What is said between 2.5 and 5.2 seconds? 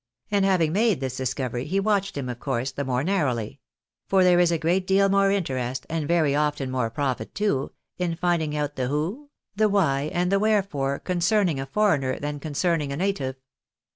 the more narrowly; for there is a great deal